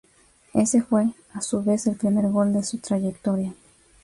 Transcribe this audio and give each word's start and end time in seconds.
Ese 0.55 0.81
fue, 0.81 1.11
a 1.35 1.41
su 1.41 1.61
vez, 1.63 1.85
el 1.85 1.95
primer 1.95 2.27
gol 2.27 2.53
de 2.53 2.63
su 2.63 2.79
trayectoria. 2.79 3.53